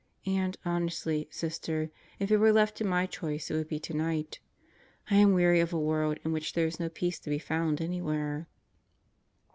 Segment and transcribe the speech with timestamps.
[0.25, 4.39] And honestly, Sister, if it were left to my choice it would be tonight.
[5.11, 7.79] I am weary of a world in which there is no peace to be found
[7.79, 8.47] anywhere.